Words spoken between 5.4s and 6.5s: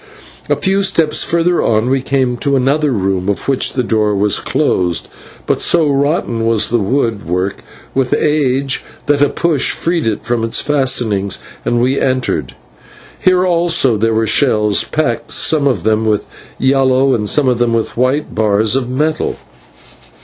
but so rotten